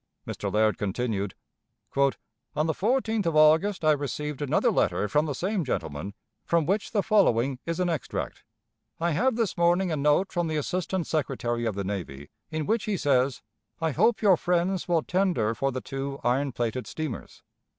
Mr. 0.25 0.51
Laird 0.51 0.79
continued: 0.79 1.35
"On 1.95 2.65
the 2.65 2.73
14th 2.73 3.27
of 3.27 3.35
August 3.35 3.85
I 3.85 3.91
received 3.91 4.41
another 4.41 4.71
letter 4.71 5.07
from 5.07 5.27
the 5.27 5.35
same 5.35 5.63
gentleman, 5.63 6.15
from 6.43 6.65
which 6.65 6.89
the 6.89 7.03
following 7.03 7.59
is 7.67 7.79
an 7.79 7.87
extract: 7.87 8.43
'I 8.99 9.11
have 9.11 9.35
this 9.35 9.55
morning 9.59 9.91
a 9.91 9.95
note 9.95 10.31
from 10.31 10.47
the 10.47 10.57
Assistant 10.57 11.05
Secretary 11.05 11.67
of 11.67 11.75
the 11.75 11.83
Navy, 11.83 12.31
in 12.49 12.65
which 12.65 12.85
he 12.85 12.97
says, 12.97 13.43
"I 13.79 13.91
hope 13.91 14.23
your 14.23 14.37
friends 14.37 14.87
will 14.87 15.03
tender 15.03 15.53
for 15.53 15.71
the 15.71 15.81
two 15.81 16.19
iron 16.23 16.51
plated 16.51 16.87
steamers."'" 16.87 17.43